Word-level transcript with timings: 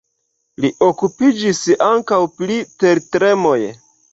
Li 0.63 0.69
okupiĝis 0.87 1.61
ankaŭ 1.91 2.19
pri 2.41 2.59
tertremoj. 2.85 3.59